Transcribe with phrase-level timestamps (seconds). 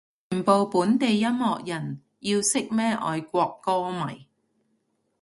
[0.31, 4.25] 全部本地音樂人要識咩外國歌迷